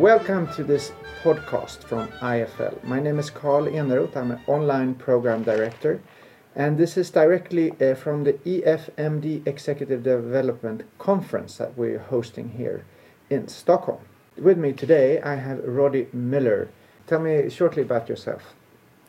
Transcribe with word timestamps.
Welcome 0.00 0.50
to 0.54 0.64
this 0.64 0.90
podcast 1.22 1.84
from 1.84 2.08
IFL. 2.22 2.82
My 2.82 2.98
name 2.98 3.18
is 3.18 3.28
Carl 3.28 3.66
Eneroth. 3.66 4.16
I'm 4.16 4.30
an 4.30 4.40
online 4.46 4.94
program 4.94 5.42
director, 5.42 6.00
and 6.56 6.78
this 6.78 6.96
is 6.96 7.10
directly 7.10 7.72
uh, 7.72 7.94
from 7.94 8.24
the 8.24 8.32
EFMD 8.32 9.46
Executive 9.46 10.02
Development 10.02 10.82
Conference 10.98 11.58
that 11.58 11.76
we're 11.76 11.98
hosting 11.98 12.48
here 12.48 12.86
in 13.28 13.48
Stockholm. 13.48 14.00
With 14.38 14.56
me 14.56 14.72
today, 14.72 15.20
I 15.20 15.34
have 15.34 15.62
Roddy 15.62 16.08
Millar. 16.14 16.70
Tell 17.06 17.20
me 17.20 17.50
shortly 17.50 17.82
about 17.82 18.08
yourself. 18.08 18.54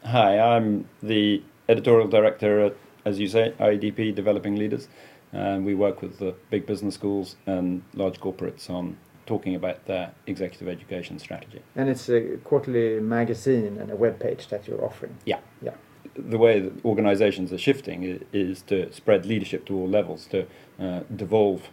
Hi, 0.04 0.38
I'm 0.38 0.89
the 1.02 1.41
editorial 1.70 2.09
director 2.09 2.59
at, 2.59 2.75
as 3.05 3.20
you 3.20 3.27
say, 3.27 3.54
IEDP 3.57 4.13
Developing 4.13 4.57
Leaders. 4.57 4.89
And 5.31 5.65
we 5.65 5.75
work 5.75 6.02
with 6.02 6.20
the 6.20 6.36
big 6.50 6.65
business 6.65 6.93
schools 6.93 7.38
and 7.47 7.84
large 7.93 8.20
corporates 8.20 8.70
on 8.70 8.97
talking 9.26 9.55
about 9.55 9.86
their 9.86 10.13
executive 10.27 10.68
education 10.68 11.20
strategy. 11.20 11.62
And 11.76 11.90
it's 11.90 12.09
a 12.09 12.38
quarterly 12.44 13.00
magazine 13.00 13.77
and 13.77 13.90
a 13.90 13.96
web 13.96 14.20
page 14.20 14.48
that 14.49 14.68
you're 14.68 14.84
offering. 14.84 15.18
Yeah. 15.26 15.40
Yeah. 15.62 15.76
The 16.16 16.38
way 16.38 16.59
that 16.59 16.86
organizations 16.86 17.52
are 17.54 17.58
shifting 17.58 18.26
is 18.34 18.62
to 18.63 18.91
spread 18.91 19.26
leadership 19.26 19.66
to 19.66 19.76
all 19.76 19.88
levels, 19.88 20.26
to 20.27 20.46
uh, 20.80 21.02
devolve 21.16 21.70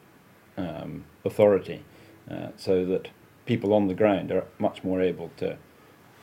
um, 0.57 1.05
authority 1.25 1.85
uh, 2.31 2.49
so 2.57 2.85
that 2.87 3.09
people 3.45 3.75
on 3.75 3.89
the 3.89 3.95
ground 3.95 4.31
are 4.31 4.45
much 4.59 4.85
more 4.85 5.01
able 5.01 5.31
to 5.37 5.59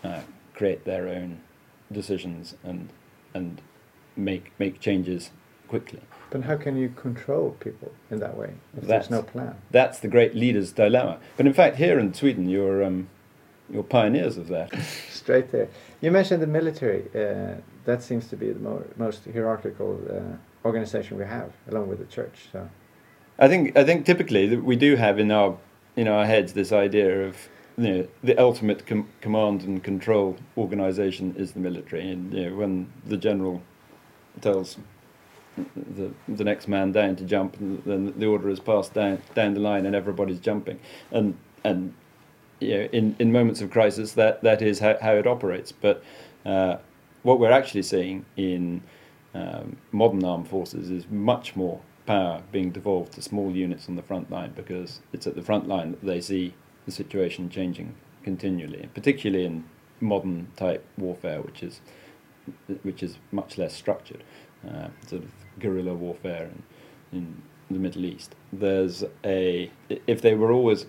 uh, 0.03 0.21
create 0.53 0.85
their 0.85 1.07
own 1.07 1.41
decisions 1.91 2.55
and, 2.63 2.89
and 3.33 3.61
make, 4.15 4.51
make 4.57 4.79
changes 4.79 5.31
quickly. 5.67 6.01
But 6.29 6.43
how 6.43 6.57
can 6.57 6.75
you 6.77 6.89
control 6.89 7.55
people 7.59 7.91
in 8.11 8.19
that 8.19 8.35
way 8.37 8.51
if 8.75 8.83
That's- 8.83 8.87
there's 8.87 9.09
no 9.09 9.21
plan? 9.23 9.55
That's 9.71 9.99
the 9.99 10.07
great 10.07 10.35
leader's 10.35 10.71
dilemma. 10.73 11.19
But 11.37 11.45
in 11.47 11.53
fact, 11.53 11.77
here 11.77 11.99
in 11.99 12.13
Sweden, 12.13 12.49
you're, 12.49 12.83
um, 12.83 13.07
you're 13.69 13.83
pioneers 13.83 14.37
of 14.37 14.47
that. 14.49 14.73
Straight 15.09 15.51
there. 15.51 15.69
You 16.01 16.11
mentioned 16.11 16.41
the 16.41 16.47
military. 16.47 17.03
Uh, 17.15 17.55
that 17.85 18.03
seems 18.03 18.27
to 18.29 18.35
be 18.35 18.51
the 18.51 18.59
mo- 18.59 18.85
most 18.97 19.25
hierarchical 19.25 19.99
uh, 20.09 20.67
organization 20.67 21.17
we 21.17 21.25
have, 21.25 21.51
along 21.69 21.87
with 21.87 21.99
the 21.99 22.05
church. 22.05 22.47
So 22.51 22.69
I 23.39 23.47
think 23.47 23.77
I 23.77 23.83
think 23.85 24.05
typically 24.05 24.47
that 24.47 24.63
we 24.63 24.75
do 24.75 24.95
have 24.97 25.19
in 25.19 25.31
our 25.31 25.57
in 25.95 26.07
our 26.07 26.25
heads 26.25 26.53
this 26.53 26.71
idea 26.71 27.25
of 27.27 27.35
you 27.77 27.89
know 27.93 28.07
the 28.23 28.37
ultimate 28.37 28.85
com- 28.85 29.07
command 29.21 29.61
and 29.61 29.81
control 29.83 30.35
organization 30.57 31.33
is 31.37 31.51
the 31.53 31.59
military, 31.59 32.09
and 32.11 32.33
you 32.33 32.49
know, 32.49 32.55
when 32.57 32.87
the 33.05 33.17
general 33.17 33.61
tells 34.41 34.77
the 35.75 36.11
the 36.27 36.43
next 36.43 36.67
man 36.67 36.91
down 36.91 37.15
to 37.17 37.23
jump, 37.23 37.59
and 37.59 37.83
then 37.83 38.13
the 38.17 38.25
order 38.25 38.49
is 38.49 38.59
passed 38.59 38.93
down 38.93 39.21
down 39.35 39.53
the 39.53 39.59
line, 39.59 39.85
and 39.85 39.95
everybody's 39.95 40.39
jumping, 40.39 40.79
and 41.11 41.37
and 41.63 41.93
you 42.59 42.69
know, 42.69 42.83
in 42.91 43.15
in 43.19 43.31
moments 43.31 43.61
of 43.61 43.69
crisis, 43.69 44.13
that 44.13 44.43
that 44.43 44.61
is 44.61 44.79
how, 44.79 44.97
how 45.01 45.13
it 45.13 45.27
operates. 45.27 45.71
But 45.71 46.03
uh, 46.45 46.77
what 47.23 47.39
we're 47.39 47.51
actually 47.51 47.83
seeing 47.83 48.25
in 48.35 48.81
um, 49.33 49.77
modern 49.91 50.23
armed 50.23 50.47
forces 50.47 50.89
is 50.89 51.07
much 51.09 51.55
more 51.55 51.81
power 52.05 52.41
being 52.51 52.71
devolved 52.71 53.13
to 53.13 53.21
small 53.21 53.51
units 53.51 53.89
on 53.89 53.95
the 53.95 54.01
front 54.01 54.31
line 54.31 54.53
because 54.55 55.01
it's 55.11 55.27
at 55.27 55.35
the 55.35 55.41
front 55.41 55.67
line 55.67 55.91
that 55.91 56.03
they 56.03 56.21
see 56.21 56.53
the 56.85 56.91
situation 56.91 57.49
changing 57.49 57.93
continually, 58.23 58.89
particularly 58.93 59.45
in 59.45 59.65
modern 59.99 60.47
type 60.55 60.85
warfare, 60.97 61.41
which 61.41 61.61
is 61.61 61.81
which 62.83 63.03
is 63.03 63.17
much 63.31 63.57
less 63.57 63.73
structured, 63.73 64.23
uh, 64.67 64.89
sort 65.07 65.23
of 65.23 65.29
guerrilla 65.59 65.93
warfare 65.93 66.49
in, 67.11 67.21
in 67.21 67.43
the 67.69 67.79
Middle 67.79 68.05
East. 68.05 68.35
There's 68.51 69.03
a 69.23 69.71
if 69.89 70.21
they 70.21 70.35
were 70.35 70.51
always 70.51 70.85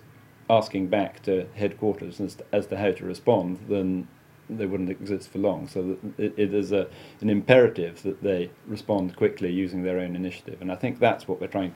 asking 0.49 0.87
back 0.87 1.21
to 1.23 1.47
headquarters 1.55 2.19
as 2.19 2.35
to, 2.35 2.45
as 2.51 2.65
to 2.67 2.77
how 2.77 2.91
to 2.91 3.05
respond, 3.05 3.59
then 3.69 4.07
they 4.49 4.65
wouldn't 4.65 4.89
exist 4.89 5.29
for 5.29 5.37
long. 5.37 5.67
So 5.67 5.97
it, 6.17 6.33
it 6.37 6.53
is 6.53 6.71
a, 6.71 6.87
an 7.21 7.29
imperative 7.29 8.01
that 8.03 8.23
they 8.23 8.49
respond 8.65 9.15
quickly 9.15 9.51
using 9.51 9.83
their 9.83 9.99
own 9.99 10.15
initiative, 10.15 10.61
and 10.61 10.71
I 10.71 10.75
think 10.75 10.99
that's 10.99 11.27
what 11.27 11.39
we're 11.39 11.47
trying 11.47 11.75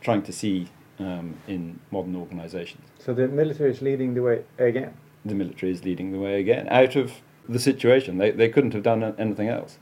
trying 0.00 0.22
to 0.22 0.32
see 0.32 0.68
um, 0.98 1.36
in 1.48 1.80
modern 1.90 2.16
organisations. 2.16 2.82
so 2.98 3.12
the 3.12 3.28
military 3.28 3.70
is 3.70 3.82
leading 3.82 4.14
the 4.14 4.22
way 4.22 4.44
again. 4.58 4.94
The 5.24 5.34
military 5.34 5.72
is 5.72 5.84
leading 5.84 6.12
the 6.12 6.18
way 6.18 6.40
again 6.40 6.68
out 6.70 6.96
of 6.96 7.12
the 7.48 7.58
situation. 7.58 8.18
They 8.18 8.30
they 8.30 8.48
couldn't 8.48 8.72
have 8.72 8.82
done 8.82 9.02
anything 9.18 9.48
else. 9.48 9.78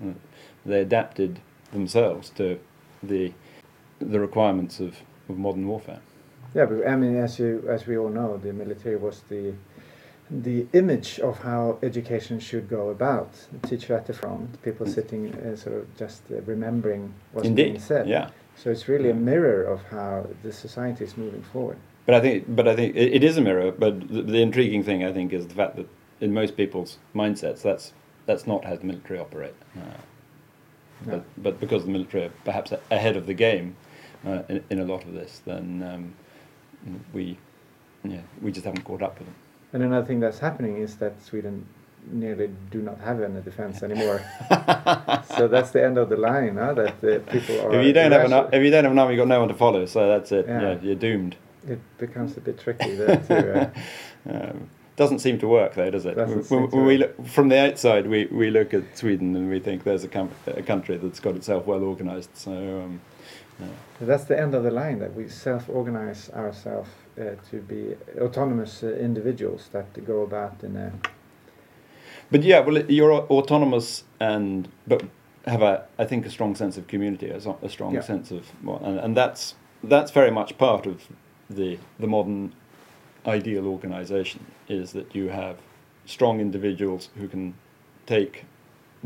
They 0.67 0.81
adapted 0.81 1.41
themselves 1.73 2.31
to 2.31 2.59
the 3.03 3.33
the 4.01 4.21
requirements 4.21 4.81
of, 4.81 4.97
of 5.29 5.39
modern 5.39 5.67
warfare. 5.69 6.01
Yeah, 6.55 6.67
but 6.67 6.87
I 6.87 6.97
mean, 6.97 7.17
as 7.17 7.39
you 7.39 7.65
as 7.69 7.87
we 7.87 7.97
all 7.99 8.09
know, 8.11 8.37
the 8.37 8.53
military 8.53 8.97
was 8.97 9.23
the 9.29 9.55
the 10.31 10.67
image 10.73 11.21
of 11.21 11.39
how 11.41 11.79
education 11.83 12.41
should 12.41 12.69
go 12.69 12.89
about. 12.91 13.33
The 13.53 13.69
teacher 13.69 13.95
at 13.95 14.07
the 14.07 14.13
front, 14.13 14.63
people 14.63 14.87
sitting 14.87 15.35
uh, 15.35 15.57
sort 15.57 15.77
of 15.77 15.97
just 15.97 16.23
uh, 16.31 16.41
remembering 16.43 17.13
what's 17.33 17.49
being 17.49 17.59
Indeed, 17.59 17.83
said. 17.83 18.09
yeah. 18.09 18.31
So 18.57 18.71
it's 18.71 18.89
really 18.89 19.11
a 19.11 19.15
mirror 19.15 19.65
of 19.65 19.83
how 19.91 20.27
the 20.43 20.53
society 20.53 21.05
is 21.05 21.17
moving 21.17 21.43
forward. 21.43 21.77
But 22.07 22.15
I 22.15 22.21
think, 22.21 22.45
but 22.49 22.69
I 22.69 22.77
think 22.77 22.95
it, 22.95 23.15
it 23.15 23.25
is 23.25 23.37
a 23.37 23.41
mirror. 23.41 23.73
But 23.73 24.09
the, 24.09 24.23
the 24.23 24.41
intriguing 24.41 24.83
thing, 24.85 25.05
I 25.05 25.13
think, 25.13 25.33
is 25.33 25.47
the 25.47 25.55
fact 25.55 25.77
that 25.77 25.89
in 26.21 26.33
most 26.33 26.57
people's 26.57 26.99
mindsets, 27.15 27.63
that's 27.63 27.93
that's 28.27 28.47
not 28.47 28.65
how 28.65 28.77
the 28.77 28.85
military 28.85 29.19
operate. 29.19 29.55
Uh, 29.77 29.81
No. 31.07 31.13
but, 31.13 31.43
but 31.43 31.61
because 31.61 31.85
the 31.85 31.91
military 31.91 32.25
are 32.25 32.33
perhaps 32.45 32.73
ahead 32.91 33.17
of 33.17 33.27
the 33.27 33.35
game 33.35 33.77
uh, 34.27 34.43
in, 34.49 34.65
in 34.71 34.79
a 34.81 34.85
lot 34.85 35.05
of 35.05 35.13
this, 35.13 35.43
then 35.45 35.83
um, 35.83 36.15
we, 37.13 37.39
yeah, 38.03 38.21
we 38.43 38.53
just 38.53 38.65
haven't 38.65 38.83
caught 38.83 39.03
up 39.03 39.19
with 39.19 39.27
them. 39.27 39.37
And 39.73 39.83
another 39.83 40.07
thing 40.07 40.21
that's 40.21 40.39
happening 40.39 40.77
is 40.79 40.97
that 40.97 41.21
Sweden 41.23 41.67
nearly 42.11 42.51
do 42.71 42.83
not 42.83 43.01
have 43.01 43.21
any 43.23 43.41
defense 43.41 43.83
anymore. 43.83 44.23
so 45.37 45.49
that's 45.49 45.71
the 45.71 45.83
end 45.83 45.99
of 45.99 46.09
the 46.11 46.17
line, 46.17 46.57
huh? 46.57 46.75
that 46.75 47.05
uh, 47.05 47.19
people 47.31 47.61
are. 47.61 47.75
if 47.75 47.87
you 47.87 47.93
don't 47.93 48.13
have 48.13 48.31
an, 48.31 48.49
if 48.53 48.63
you 48.63 48.71
don't 48.71 48.85
have 48.85 48.93
an 48.93 48.99
army, 48.99 49.15
you've 49.15 49.23
got 49.23 49.29
no 49.29 49.41
one 49.41 49.49
to 49.49 49.55
follow. 49.55 49.87
So 49.87 50.07
that's 50.09 50.31
it. 50.33 50.47
Yeah. 50.47 50.61
Yeah, 50.61 50.79
you're 50.83 50.95
doomed. 50.95 51.37
It 51.67 51.81
becomes 51.99 52.37
a 52.37 52.41
bit 52.41 52.59
tricky 52.59 52.95
there 52.95 53.17
too. 53.17 53.61
Uh, 53.61 53.71
Um, 54.27 54.71
doesn't 54.97 55.19
seem 55.19 55.39
to 55.41 55.49
work 55.49 55.75
though, 55.75 55.91
does 55.91 56.07
it? 56.07 56.15
Doesn't 56.17 56.51
When, 56.51 56.71
when 56.71 56.87
we 56.87 56.99
look, 56.99 57.27
from 57.27 57.49
the 57.49 57.59
outside, 57.59 58.07
we, 58.07 58.27
we 58.27 58.51
look 58.51 58.73
at 58.75 58.97
Sweden 58.97 59.35
and 59.37 59.51
we 59.51 59.59
think 59.61 59.85
there's 59.85 60.05
a, 60.05 60.09
com- 60.09 60.31
a 60.47 60.63
country 60.63 60.97
that's 60.97 61.21
got 61.21 61.35
itself 61.35 61.67
well 61.67 61.83
organised. 61.83 62.37
So 62.37 62.53
um, 62.53 63.01
yeah. 63.61 63.67
That's 64.01 64.25
the 64.25 64.39
end 64.39 64.55
of 64.55 64.63
the 64.65 64.71
line 64.71 64.99
that 64.99 65.15
we 65.15 65.29
self-organize 65.29 66.31
ourselves 66.31 66.91
uh, 67.21 67.37
to 67.51 67.61
be 67.61 67.95
autonomous 68.21 68.83
uh, 68.83 68.89
individuals 68.89 69.69
that 69.73 70.05
go 70.05 70.23
about 70.23 70.63
in 70.65 70.77
a 70.77 70.93
But 72.31 72.43
yeah, 72.43 72.61
well, 72.61 72.79
you're 72.91 73.13
autonomous 73.13 74.05
and 74.21 74.69
but 74.87 75.05
have 75.47 75.63
a 75.63 75.85
I 75.99 76.05
think 76.05 76.27
a 76.27 76.31
strong 76.31 76.55
sense 76.57 76.77
of 76.77 76.87
community, 76.87 77.31
a, 77.31 77.37
a 77.63 77.69
strong 77.69 77.95
Yeah. 77.95 78.01
sense 78.03 78.31
of 78.31 78.51
well, 78.63 78.81
and, 78.85 78.99
and 78.99 79.17
that's 79.17 79.55
that's 79.83 80.11
very 80.11 80.31
much 80.31 80.57
part 80.59 80.87
of 80.87 81.09
the 81.51 81.79
the 82.01 82.07
modern 82.07 82.53
ideal 83.27 83.67
organisation 83.67 84.45
is 84.69 84.93
that 84.93 85.15
you 85.15 85.29
have 85.29 85.59
strong 86.07 86.41
individuals 86.41 87.09
who 87.17 87.29
can 87.29 87.55
take 88.07 88.45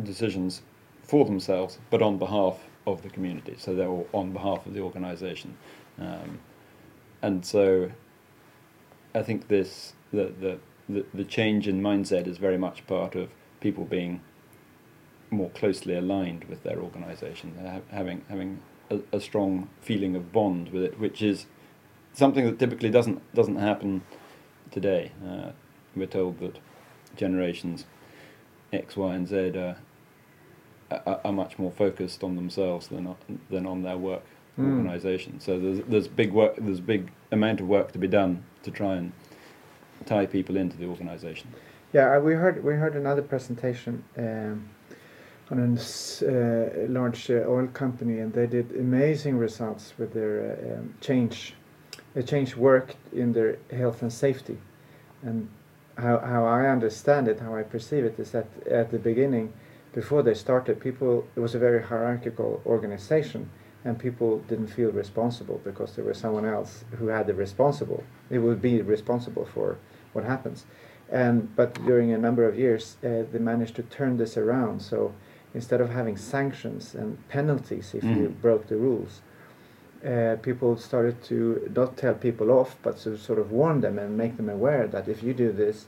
decisions 0.02 0.62
for 1.02 1.24
themselves, 1.24 1.78
but 1.90 2.02
on 2.02 2.18
behalf 2.18 2.58
of 2.86 3.02
the 3.02 3.08
community. 3.08 3.54
So 3.58 3.74
they're 3.74 4.04
on 4.12 4.32
behalf 4.32 4.66
of 4.66 4.74
the 4.74 4.80
organisation, 4.80 5.56
um, 5.98 6.38
and 7.22 7.44
so 7.44 7.90
I 9.14 9.22
think 9.22 9.48
this 9.48 9.94
the, 10.12 10.32
the 10.88 11.04
the 11.12 11.24
change 11.24 11.68
in 11.68 11.82
mindset 11.82 12.26
is 12.26 12.38
very 12.38 12.56
much 12.56 12.86
part 12.86 13.14
of 13.14 13.28
people 13.60 13.84
being 13.84 14.20
more 15.30 15.50
closely 15.50 15.94
aligned 15.94 16.44
with 16.44 16.62
their 16.62 16.80
organisation, 16.80 17.54
ha- 17.60 17.80
having 17.90 18.24
having 18.28 18.60
a, 18.90 19.00
a 19.12 19.20
strong 19.20 19.68
feeling 19.80 20.16
of 20.16 20.32
bond 20.32 20.70
with 20.70 20.82
it, 20.82 20.98
which 20.98 21.20
is 21.20 21.46
something 22.18 22.44
that 22.44 22.58
typically 22.58 22.90
doesn't 22.90 23.20
doesn't 23.34 23.56
happen 23.56 24.02
today. 24.70 25.12
Uh, 25.26 25.50
we're 25.96 26.06
told 26.06 26.38
that 26.40 26.58
generations 27.16 27.86
X, 28.72 28.96
Y, 28.96 29.14
and 29.14 29.26
Z 29.26 29.56
are, 29.56 29.76
are, 30.90 31.20
are 31.24 31.32
much 31.32 31.58
more 31.58 31.70
focused 31.72 32.22
on 32.22 32.36
themselves 32.36 32.88
than 32.88 33.06
on- 33.06 33.40
than 33.50 33.66
on 33.66 33.82
their 33.82 33.96
work 33.96 34.24
Mm. 34.58 34.76
organisation. 34.76 35.38
So 35.38 35.58
there's 35.60 35.80
there's 35.88 36.08
big 36.08 36.32
work 36.32 36.54
there's 36.58 36.80
big 36.80 37.10
amount 37.30 37.60
of 37.60 37.68
work 37.68 37.92
to 37.92 37.98
be 37.98 38.08
done 38.08 38.42
to 38.64 38.70
try 38.72 38.96
and 38.96 39.12
tie 40.04 40.26
people 40.26 40.56
into 40.56 40.76
the 40.76 40.86
organisation. 40.86 41.48
Yeah, 41.92 42.06
I- 42.14 42.18
we 42.18 42.34
heard 42.34 42.64
we 42.64 42.74
heard 42.74 42.96
another 42.96 43.22
presentation 43.22 44.02
um, 44.16 44.68
on 45.50 45.58
a 45.60 45.72
uh, 45.72 46.88
large 46.88 47.30
uh, 47.30 47.44
oil 47.54 47.68
company, 47.68 48.18
and 48.18 48.32
they 48.32 48.46
did 48.48 48.72
amazing 48.72 49.38
results 49.38 49.94
with 49.98 50.12
their 50.12 50.34
uh, 50.50 50.78
um, 50.78 50.94
change. 51.00 51.54
They 52.14 52.22
change 52.22 52.56
work 52.56 52.96
in 53.12 53.32
their 53.32 53.58
health 53.70 54.02
and 54.02 54.12
safety, 54.12 54.58
and 55.22 55.48
how 55.96 56.18
how 56.18 56.46
I 56.46 56.68
understand 56.68 57.28
it, 57.28 57.40
how 57.40 57.54
I 57.54 57.62
perceive 57.62 58.04
it, 58.04 58.18
is 58.18 58.30
that 58.30 58.46
at 58.70 58.90
the 58.90 58.98
beginning, 58.98 59.52
before 59.92 60.22
they 60.22 60.34
started, 60.34 60.80
people 60.80 61.26
it 61.36 61.40
was 61.40 61.54
a 61.54 61.58
very 61.58 61.82
hierarchical 61.82 62.60
organization, 62.66 63.50
and 63.84 63.98
people 63.98 64.38
didn't 64.48 64.68
feel 64.68 64.90
responsible 64.90 65.60
because 65.64 65.94
there 65.96 66.04
was 66.04 66.18
someone 66.18 66.44
else 66.46 66.84
who 66.98 67.08
had 67.08 67.26
the 67.26 67.34
responsible. 67.34 68.02
It 68.30 68.38
would 68.38 68.60
be 68.60 68.82
responsible 68.82 69.44
for 69.44 69.76
what 70.12 70.24
happens. 70.24 70.66
And 71.10 71.54
but 71.56 71.74
during 71.86 72.12
a 72.12 72.18
number 72.18 72.44
of 72.48 72.58
years, 72.58 72.96
uh, 73.04 73.24
they 73.32 73.38
managed 73.38 73.76
to 73.76 73.82
turn 73.82 74.16
this 74.18 74.36
around. 74.36 74.80
So 74.80 75.12
instead 75.54 75.80
of 75.80 75.90
having 75.90 76.16
sanctions 76.16 76.94
and 76.94 77.16
penalties 77.28 77.94
if 77.94 78.04
you 78.04 78.28
Mm. 78.28 78.40
broke 78.42 78.66
the 78.66 78.76
rules, 78.76 79.22
uh, 80.06 80.36
people 80.42 80.76
started 80.76 81.22
to 81.24 81.70
not 81.74 81.96
tell 81.96 82.14
people 82.14 82.50
off, 82.50 82.76
but 82.82 82.98
to 82.98 83.16
sort 83.16 83.38
of 83.38 83.50
warn 83.50 83.80
them 83.80 83.98
and 83.98 84.16
make 84.16 84.36
them 84.36 84.48
aware 84.48 84.86
that 84.86 85.08
if 85.08 85.22
you 85.22 85.34
do 85.34 85.52
this, 85.52 85.86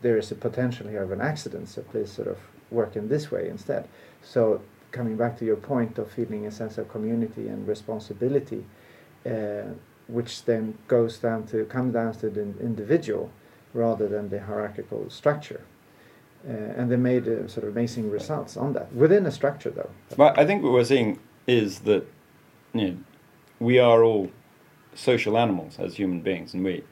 there 0.00 0.16
is 0.16 0.30
a 0.32 0.34
potential 0.34 0.88
here 0.88 1.02
of 1.02 1.12
an 1.12 1.20
accident. 1.20 1.68
So 1.68 1.82
please 1.82 2.10
sort 2.10 2.28
of 2.28 2.38
work 2.70 2.96
in 2.96 3.08
this 3.08 3.30
way 3.30 3.48
instead. 3.48 3.86
So 4.22 4.62
coming 4.92 5.16
back 5.16 5.38
to 5.38 5.44
your 5.44 5.56
point 5.56 5.98
of 5.98 6.10
feeling 6.10 6.46
a 6.46 6.50
sense 6.50 6.78
of 6.78 6.88
community 6.88 7.48
and 7.48 7.68
responsibility, 7.68 8.64
uh, 9.26 9.62
which 10.06 10.44
then 10.44 10.78
goes 10.86 11.18
down 11.18 11.46
to 11.48 11.64
come 11.66 11.92
down 11.92 12.14
to 12.14 12.30
the 12.30 12.40
individual 12.60 13.30
rather 13.74 14.08
than 14.08 14.30
the 14.30 14.40
hierarchical 14.40 15.10
structure. 15.10 15.60
Uh, 16.48 16.52
and 16.52 16.90
they 16.90 16.96
made 16.96 17.28
uh, 17.28 17.46
sort 17.48 17.66
of 17.66 17.76
amazing 17.76 18.10
results 18.10 18.56
on 18.56 18.72
that 18.72 18.90
within 18.94 19.26
a 19.26 19.30
structure, 19.30 19.70
though. 19.70 19.90
But 20.16 20.38
I 20.38 20.46
think 20.46 20.62
what 20.62 20.72
we're 20.72 20.84
seeing 20.84 21.18
is 21.46 21.80
that 21.80 22.06
you 22.72 22.88
know, 22.88 22.96
we 23.60 23.78
are 23.78 24.02
all 24.02 24.30
social 24.94 25.38
animals 25.38 25.78
as 25.78 25.96
human 25.96 26.20
beings, 26.20 26.54
and 26.54 26.64
we, 26.64 26.82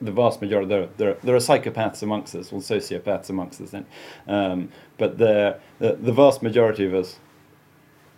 the 0.00 0.12
vast 0.12 0.40
majority, 0.40 0.68
there, 0.68 0.88
there, 0.96 1.14
there 1.22 1.34
are 1.34 1.38
psychopaths 1.38 2.02
amongst 2.02 2.34
us, 2.34 2.52
or 2.52 2.60
sociopaths 2.60 3.30
amongst 3.30 3.60
us, 3.60 3.70
then, 3.70 3.86
um, 4.28 4.68
but 4.98 5.18
the, 5.18 5.58
the, 5.78 6.12
vast 6.12 6.42
majority 6.42 6.84
of 6.84 6.94
us 6.94 7.18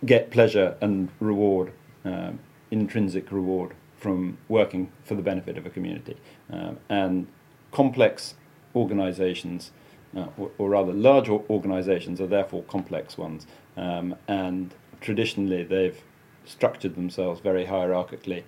get 0.05 0.31
pleasure 0.31 0.75
and 0.81 1.09
reward, 1.19 1.71
um, 2.05 2.39
intrinsic 2.71 3.31
reward 3.31 3.73
from 3.97 4.37
working 4.47 4.91
for 5.03 5.15
the 5.15 5.21
benefit 5.21 5.57
of 5.57 5.65
a 5.65 5.69
community. 5.69 6.15
Um, 6.51 6.77
and 6.89 7.27
complex 7.71 8.35
organizations, 8.75 9.71
uh, 10.15 10.27
or, 10.37 10.51
or 10.57 10.69
rather 10.69 10.93
large 10.93 11.29
organizations, 11.29 12.21
are 12.21 12.27
therefore 12.27 12.63
complex 12.63 13.17
ones. 13.17 13.47
Um, 13.75 14.15
and 14.27 14.73
traditionally, 15.01 15.63
they've 15.63 16.01
structured 16.45 16.95
themselves 16.95 17.41
very 17.41 17.65
hierarchically 17.65 18.43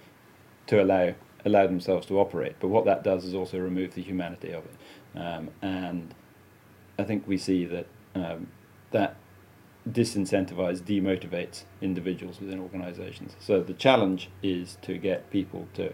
to 0.68 0.82
allow 0.82 1.14
allow 1.46 1.66
themselves 1.66 2.06
to 2.08 2.20
operate. 2.20 2.56
But 2.60 2.68
what 2.68 2.86
that 2.86 3.04
does 3.04 3.24
is 3.24 3.34
also 3.34 3.58
remove 3.60 3.94
the 3.94 4.02
humanity 4.02 4.52
of 4.52 4.64
it. 4.66 5.18
Um, 5.18 5.50
and 5.62 6.14
I 6.98 7.04
think 7.04 7.28
we 7.28 7.38
see 7.38 7.66
that 7.66 7.88
um, 8.16 8.48
that 8.92 9.16
disincentivizes, 9.90 10.82
demotivates 10.82 11.64
individuals 11.82 12.40
within 12.40 12.60
organizations. 12.60 13.36
So 13.40 13.62
the 13.62 13.74
challenge 13.74 14.30
is 14.44 14.78
to 14.82 14.98
get 14.98 15.30
people 15.32 15.68
to 15.76 15.94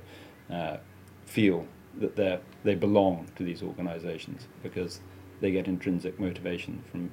uh, 0.52 0.78
feel 1.26 1.68
that 2.00 2.16
they 2.16 2.40
they 2.64 2.76
belong 2.76 3.30
to 3.36 3.44
these 3.44 3.62
organizations 3.62 4.48
because 4.64 5.00
they 5.42 5.52
get 5.52 5.68
intrinsic 5.68 6.20
motivation 6.20 6.84
from 6.92 7.12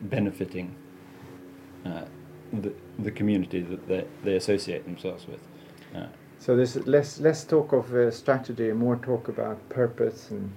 benefiting 0.00 0.74
uh, 1.84 2.04
the, 2.62 2.72
the 2.98 3.10
community 3.10 3.60
that 3.60 3.86
they, 3.88 4.04
they 4.24 4.36
associate 4.36 4.84
themselves 4.84 5.26
with. 5.26 5.40
Uh, 5.94 6.06
So 6.38 6.54
there's 6.56 6.76
less 6.86 7.20
less 7.20 7.44
talk 7.46 7.72
of 7.72 7.92
uh, 7.94 8.10
strategy 8.10 8.70
and 8.70 8.78
more 8.78 8.96
talk 8.96 9.28
about 9.28 9.56
purpose 9.68 10.30
and 10.30 10.50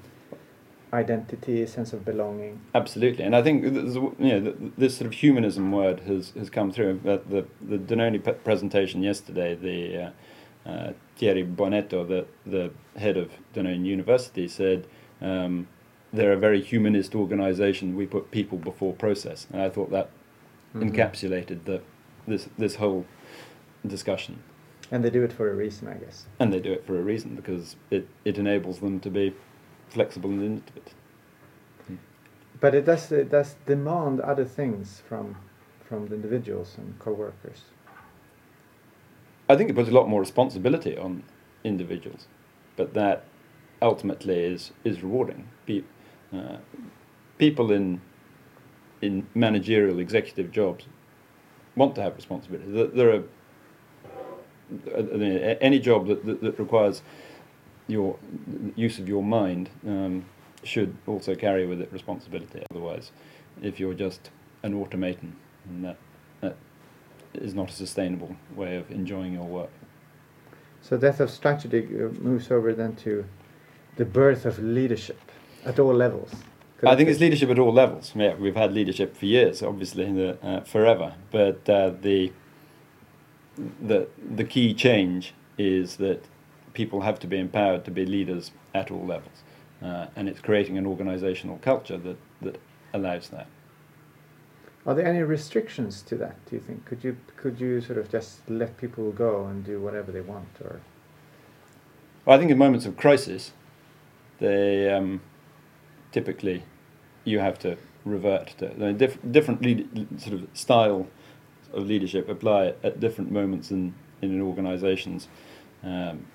identity, 0.93 1.65
sense 1.67 1.93
of 1.93 2.03
belonging. 2.03 2.59
Absolutely, 2.73 3.23
and 3.23 3.35
I 3.35 3.41
think 3.43 3.63
th- 3.63 3.73
th- 3.73 3.95
you 4.19 4.31
know 4.33 4.41
th- 4.41 4.55
this 4.77 4.97
sort 4.97 5.07
of 5.07 5.13
humanism 5.13 5.71
word 5.71 5.99
has, 6.01 6.31
has 6.37 6.49
come 6.49 6.71
through. 6.71 6.99
But 7.03 7.29
the 7.29 7.45
the 7.61 7.77
Danone 7.77 8.19
presentation 8.43 9.03
yesterday, 9.03 9.55
the 9.55 9.79
uh, 10.03 10.69
uh, 10.69 10.93
Thierry 11.17 11.43
Bonetto, 11.45 12.07
the 12.07 12.25
the 12.45 12.71
head 12.99 13.17
of 13.17 13.29
Danone 13.53 13.85
University, 13.85 14.47
said 14.47 14.87
um, 15.21 15.67
they're 16.11 16.33
a 16.33 16.39
very 16.39 16.61
humanist 16.61 17.15
organisation. 17.15 17.95
We 17.95 18.05
put 18.07 18.31
people 18.31 18.57
before 18.57 18.93
process, 18.93 19.47
and 19.53 19.61
I 19.61 19.69
thought 19.69 19.91
that 19.91 20.09
Mhm. 20.73 20.91
encapsulated 20.91 21.65
the 21.65 21.81
this 22.27 22.49
this 22.57 22.75
whole 22.75 23.05
discussion. 23.87 24.43
And 24.91 25.03
they 25.03 25.09
do 25.09 25.23
it 25.23 25.33
for 25.33 25.49
a 25.49 25.55
reason, 25.55 25.87
I 25.87 25.93
guess. 25.93 26.25
And 26.39 26.51
they 26.51 26.59
do 26.59 26.71
it 26.71 26.85
for 26.85 26.97
a 26.97 27.01
reason 27.01 27.35
because 27.35 27.75
it, 27.91 28.07
it 28.25 28.37
enables 28.37 28.79
them 28.79 28.99
to 29.01 29.09
be 29.09 29.33
flexible 29.89 30.29
and 30.31 30.41
innovative. 30.41 30.95
But 32.59 32.75
it 32.75 32.85
does 32.85 33.11
it 33.11 33.29
does 33.29 33.55
demand 33.65 34.19
other 34.19 34.45
things 34.45 35.01
from 35.07 35.35
from 35.83 36.07
the 36.07 36.15
individuals 36.15 36.77
and 36.77 36.99
co-workers. 36.99 37.65
I 39.49 39.55
think 39.55 39.69
it 39.69 39.75
puts 39.75 39.89
a 39.89 39.93
lot 39.93 40.07
more 40.07 40.19
responsibility 40.19 40.97
on 40.97 41.23
individuals, 41.63 42.27
but 42.75 42.93
that 42.93 43.23
ultimately 43.81 44.39
is 44.53 44.71
is 44.83 45.01
rewarding. 45.03 45.47
Pe- 45.65 45.83
uh, 46.33 46.57
people 47.37 47.71
in 47.71 48.01
in 49.01 49.27
managerial 49.33 49.99
executive 49.99 50.51
jobs 50.51 50.85
want 51.75 51.95
to 51.95 52.01
have 52.01 52.15
responsibility. 52.15 52.89
There, 52.93 53.09
are 53.15 53.23
a- 54.93 55.63
any 55.63 55.79
job 55.79 56.07
that, 56.07 56.25
that, 56.25 56.41
that 56.41 56.59
requires 56.59 57.01
your 57.87 58.17
use 58.75 58.99
of 58.99 59.07
your 59.07 59.23
mind 59.23 59.69
um, 59.87 60.25
should 60.63 60.95
also 61.07 61.35
carry 61.35 61.65
with 61.65 61.81
it 61.81 61.91
responsibility. 61.91 62.63
Otherwise, 62.71 63.11
if 63.61 63.79
you're 63.79 63.93
just 63.93 64.29
an 64.63 64.73
automaton, 64.73 65.35
that 65.81 65.97
that 66.41 66.55
is 67.33 67.53
not 67.53 67.69
a 67.69 67.73
sustainable 67.73 68.35
way 68.55 68.75
of 68.75 68.89
enjoying 68.91 69.33
your 69.33 69.45
work. 69.45 69.69
So 70.81 70.97
death 70.97 71.19
of 71.19 71.29
strategy 71.29 71.87
uh, 71.95 72.09
moves 72.19 72.51
over 72.51 72.73
then 72.73 72.95
to 72.97 73.25
the 73.95 74.05
birth 74.05 74.45
of 74.45 74.59
leadership 74.59 75.19
at 75.65 75.79
all 75.79 75.93
levels. 75.93 76.31
I 76.83 76.95
think 76.95 77.09
it's 77.09 77.19
leadership 77.19 77.49
at 77.49 77.59
all 77.59 77.73
levels. 77.73 78.13
Yeah, 78.15 78.35
we've 78.35 78.55
had 78.55 78.73
leadership 78.73 79.17
for 79.17 79.25
years, 79.25 79.61
obviously, 79.61 80.11
the, 80.11 80.37
uh, 80.41 80.61
forever. 80.61 81.15
But 81.31 81.69
uh, 81.69 81.91
the 82.01 82.31
the 83.81 84.07
the 84.35 84.45
key 84.45 84.73
change 84.73 85.33
is 85.57 85.97
that 85.97 86.23
people 86.73 87.01
have 87.01 87.19
to 87.19 87.27
be 87.27 87.37
empowered 87.37 87.83
to 87.85 87.91
be 87.91 88.05
leaders 88.05 88.51
at 88.73 88.91
all 88.91 89.05
levels, 89.05 89.43
uh, 89.81 90.07
and 90.15 90.29
it's 90.29 90.39
creating 90.39 90.77
an 90.77 90.85
organisational 90.85 91.61
culture 91.61 91.97
that 91.97 92.17
that 92.41 92.57
allows 92.93 93.29
that. 93.29 93.47
Are 94.85 94.95
there 94.95 95.05
any 95.05 95.21
restrictions 95.21 96.01
to 96.03 96.15
that? 96.15 96.37
Do 96.45 96.55
you 96.55 96.61
think? 96.61 96.85
Could 96.85 97.03
you 97.03 97.17
could 97.35 97.59
you 97.59 97.81
sort 97.81 97.97
of 97.97 98.09
just 98.09 98.49
let 98.49 98.77
people 98.77 99.11
go 99.11 99.45
and 99.45 99.65
do 99.65 99.81
whatever 99.81 100.11
they 100.11 100.21
want, 100.21 100.47
or 100.63 100.79
Well, 102.25 102.37
I 102.37 102.39
think 102.39 102.51
in 102.51 102.57
moments 102.57 102.85
of 102.85 102.95
crisis, 102.95 103.51
they 104.39 104.89
um, 104.89 105.21
typically 106.11 106.63
you 107.29 107.39
have 107.39 107.57
to 107.59 107.77
revert 108.05 108.47
to 108.59 108.67
the 108.77 108.93
diff- 108.93 109.19
different 109.31 109.61
lead, 109.61 110.07
sort 110.17 110.33
of 110.33 110.47
style 110.53 111.07
of 111.73 111.85
leadership 111.85 112.27
apply 112.29 112.73
at 112.83 112.99
different 112.99 113.31
moments 113.31 113.71
in 113.71 113.93
in 114.21 114.31
an 114.31 114.41
organisation's 114.41 115.27
um, 115.83 116.25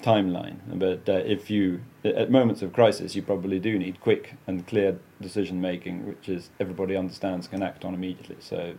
timeline. 0.00 0.58
But 0.74 1.08
uh, 1.08 1.22
if 1.24 1.50
you 1.50 1.80
at 2.04 2.30
moments 2.30 2.62
of 2.62 2.72
crisis, 2.72 3.14
you 3.14 3.22
probably 3.22 3.58
do 3.58 3.78
need 3.78 4.00
quick 4.00 4.34
and 4.46 4.66
clear 4.66 4.98
decision 5.20 5.60
making, 5.60 6.06
which 6.06 6.28
is 6.28 6.50
everybody 6.60 6.96
understands 6.96 7.48
can 7.48 7.62
act 7.62 7.84
on 7.84 7.94
immediately. 7.94 8.36
So 8.40 8.74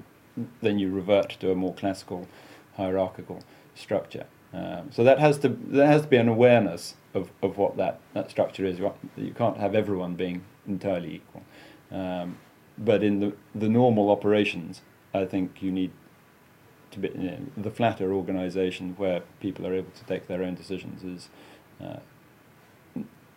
then 0.61 0.79
you 0.79 0.89
revert 0.91 1.29
to 1.41 1.51
a 1.51 1.55
more 1.55 1.73
classical 1.73 2.27
hierarchical 2.75 3.43
structure. 3.75 4.25
Um, 4.53 4.89
so 4.91 5.03
that 5.03 5.19
has 5.19 5.37
to 5.39 5.49
there 5.49 5.87
has 5.87 6.03
to 6.03 6.07
be 6.07 6.17
an 6.17 6.27
awareness 6.27 6.95
of, 7.13 7.29
of 7.41 7.57
what 7.57 7.77
that, 7.77 7.99
that 8.13 8.31
structure 8.31 8.65
is. 8.65 8.79
You 9.15 9.33
can't 9.35 9.57
have 9.57 9.75
everyone 9.75 10.15
being 10.15 10.43
entirely 10.67 11.15
equal. 11.15 11.43
Um, 11.91 12.37
but 12.77 13.03
in 13.03 13.19
the 13.19 13.33
the 13.53 13.69
normal 13.69 14.09
operations, 14.09 14.81
I 15.13 15.25
think 15.25 15.61
you 15.61 15.71
need 15.71 15.91
to 16.91 16.99
be 16.99 17.09
you 17.09 17.31
know, 17.31 17.39
the 17.57 17.71
flatter 17.71 18.13
organisation 18.13 18.95
where 18.97 19.21
people 19.39 19.67
are 19.67 19.73
able 19.73 19.91
to 19.91 20.03
take 20.05 20.27
their 20.27 20.43
own 20.43 20.55
decisions 20.55 21.03
is 21.03 21.29
uh, 21.81 21.99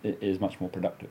is 0.02 0.40
much 0.40 0.60
more 0.60 0.70
productive 0.70 1.10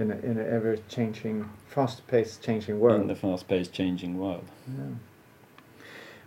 in 0.00 0.10
a, 0.10 0.16
in 0.18 0.38
an 0.38 0.52
ever 0.52 0.76
changing, 0.88 1.48
fast 1.66 2.06
paced 2.06 2.42
changing 2.42 2.80
world? 2.80 3.02
in 3.02 3.06
the 3.06 3.14
fast-paced, 3.14 3.72
changing 3.72 4.18
world. 4.18 4.44
Yeah. 4.68 4.84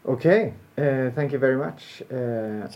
Okay, 0.06 0.54
uh, 0.78 1.12
thank 1.12 1.32
you 1.32 1.40
very 1.40 1.56
much, 1.56 2.04
uh, 2.12 2.68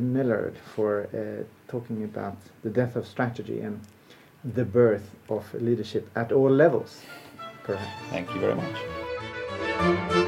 Millar, 0.00 0.54
for 0.74 1.08
uh, 1.12 1.44
talking 1.70 2.04
about 2.04 2.38
the 2.62 2.70
death 2.70 2.96
of 2.96 3.06
strategy 3.06 3.60
and 3.60 3.80
the 4.44 4.64
birth 4.64 5.10
of 5.28 5.54
leadership 5.54 6.08
at 6.16 6.32
all 6.32 6.50
levels, 6.50 7.00
perhaps. 7.62 7.90
Thank 8.10 8.34
you 8.34 8.40
very 8.40 8.54
much. 8.54 10.24